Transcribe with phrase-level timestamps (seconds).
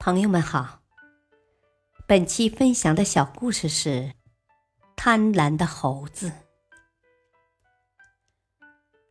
[0.00, 0.80] 朋友们好，
[2.06, 3.90] 本期分享的小故事是
[4.94, 6.28] 《贪婪的猴子》。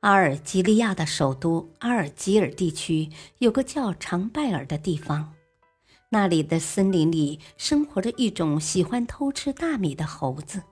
[0.00, 5.34] 阿尔及利亚的首都阿尔及尔地区有个叫长拜尔的地方，
[6.08, 10.62] 那里的森林里生活着一种喜欢偷吃大米的猴子。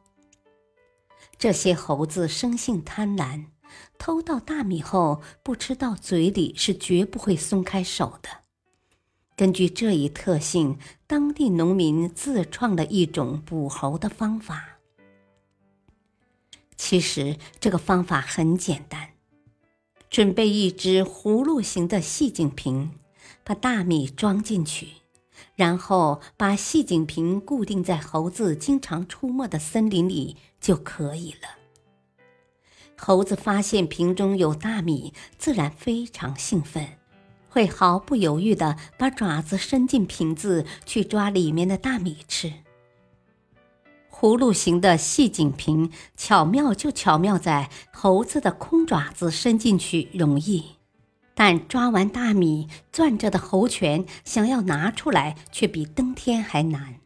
[1.37, 3.45] 这些猴子生性贪婪，
[3.99, 8.48] 偷到大米后不吃到嘴里是绝不会松开手的。
[9.39, 14.81] 根据这一特性，当地农民自创了一种捕猴的方法。
[16.77, 19.11] 其实这个方法很简单：
[20.11, 22.91] 准备一只葫芦形的细颈瓶，
[23.45, 24.89] 把大米装进去，
[25.55, 31.49] 然后把细颈瓶固定在猴子经常出没的森林里就可以了。
[32.97, 36.98] 猴子发现瓶中有大米，自然非常兴奋。
[37.59, 42.53] 会毫不犹豫地把爪子伸进瓶子去抓里面的大米吃。
[44.09, 50.77] 葫芦形的细颈瓶巧妙就巧妙在猴子的空爪子伸进去容易，
[51.35, 57.01] 但抓完大米攥着的猴拳想要拿出来却比登天还难，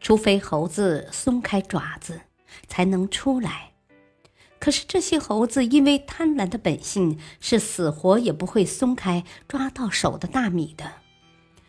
[0.00, 2.20] 除非猴子松开爪子
[2.66, 3.70] 才能出来。
[4.68, 10.92] 可是这些猴子因为贪婪的本性，是死活也不会松开抓到手的大米的，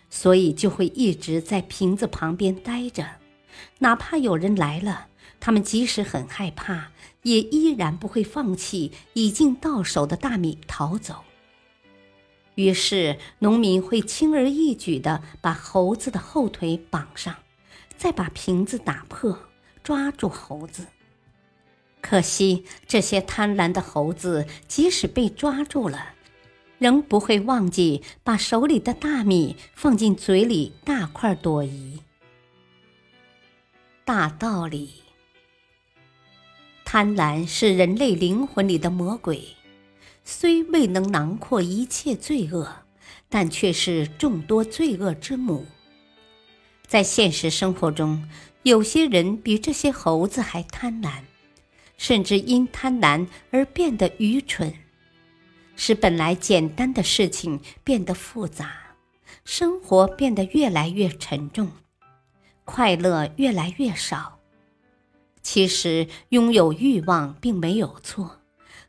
[0.10, 3.06] 所以就会一直在瓶子旁边待着，
[3.78, 5.08] 哪怕有人来了，
[5.40, 6.92] 他们即使很害怕，
[7.24, 11.24] 也依然不会放弃已经到手的大米逃走。
[12.56, 17.34] 于是，农民会轻而易举地把猴子的后腿绑上，
[17.96, 19.40] 再把瓶子打破，
[19.82, 20.86] 抓住猴子。
[22.02, 26.14] 可惜，这些贪婪的猴子即使被抓住了，
[26.78, 32.00] 仍不会忘记把手里的大米放进嘴里大块朵颐。
[34.06, 34.90] 大道理：
[36.86, 39.56] 贪婪是人类灵魂里的魔鬼，
[40.24, 42.68] 虽未能囊括一切罪恶，
[43.28, 45.66] 但却是众多罪恶之母。
[46.88, 48.28] 在现实生活中，
[48.64, 51.24] 有些人比这些猴子还贪婪。
[52.00, 54.74] 甚至因贪婪而变得愚蠢，
[55.76, 58.96] 使本来简单的事情变得复杂，
[59.44, 61.70] 生活变得越来越沉重，
[62.64, 64.40] 快乐越来越少。
[65.42, 68.40] 其实拥有欲望并没有错，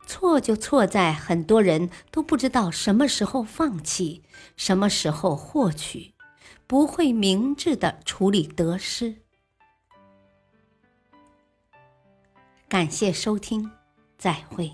[0.06, 4.22] 错就错在很多人都不知道什么时候放弃，
[4.56, 6.15] 什么时候获取，
[6.69, 9.16] 不会明智的处理得失。
[12.70, 13.69] 感谢收听，
[14.16, 14.70] 再会。